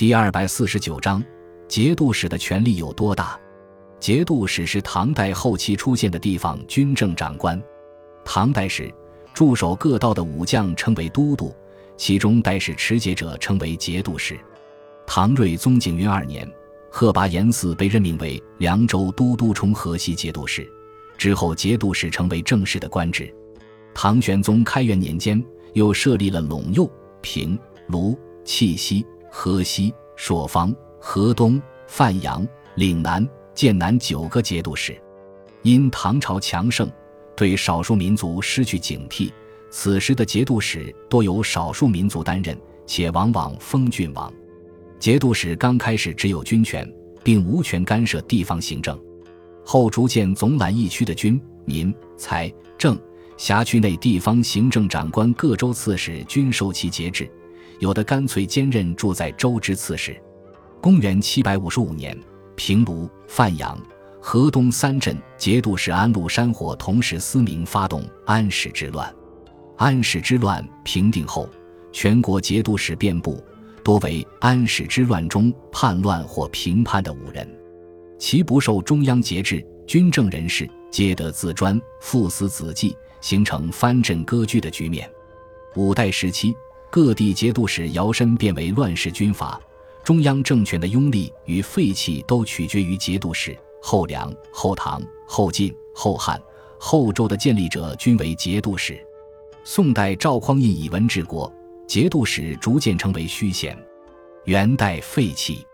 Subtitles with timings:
[0.00, 1.22] 第二百四十九章，
[1.68, 3.38] 节度使的权力有多大？
[3.98, 7.62] 节度使是唐代后期出现的地方军政长官。
[8.24, 8.90] 唐代时，
[9.34, 11.54] 驻守各道的武将称为都督，
[11.98, 14.40] 其中代使持节者称为节度使。
[15.06, 16.50] 唐睿宗景云二年，
[16.90, 20.66] 贺拔延嗣被任命为凉州都督充河西节度使，
[21.18, 23.30] 之后节度使成为正式的官职。
[23.92, 25.44] 唐玄宗开元年间，
[25.74, 26.90] 又设立了陇右、
[27.20, 27.58] 平、
[27.88, 35.00] 卢、契西、河西、朔方、河东、范阳、岭南、剑南九个节度使。
[35.62, 36.90] 因唐朝强盛，
[37.36, 39.30] 对少数民族失去警惕，
[39.70, 44.32] 此时的节度使多由少数民族担任，且往往封郡王。
[44.98, 46.90] 节度使刚开始只有军权，
[47.22, 48.98] 并无权干涉地方行政，
[49.64, 52.98] 后逐渐总揽一区的军、民、财、政。
[53.36, 57.26] 辖区内地方行政长官、各州刺史均受其节制，
[57.80, 60.16] 有的干脆兼任住在州之刺史。
[60.80, 62.16] 公元七百五十五年，
[62.54, 63.78] 平卢、范阳、
[64.20, 69.12] 河东三镇节度使安禄山伙同时思明发动安史之乱。
[69.76, 71.48] 安史之乱平定后，
[71.90, 73.42] 全国节度使遍布，
[73.82, 77.48] 多为安史之乱中叛乱或平叛的武人，
[78.18, 82.94] 其不受中央节制，军政人士皆得自专，父死子继。
[83.22, 85.06] 形成藩镇割据的局面。
[85.76, 86.56] 五代时期，
[86.90, 89.60] 各地节度使摇身变为乱世军阀，
[90.02, 93.56] 中央政权的拥立与废弃都取决于节度使。
[93.80, 96.40] 后梁、后唐、后晋、后汉、
[96.78, 98.98] 后周的建立者均为节度使。
[99.62, 101.50] 宋代赵匡胤以文治国，
[101.86, 103.76] 节度使逐渐成为虚衔。
[104.44, 105.64] 元代废弃，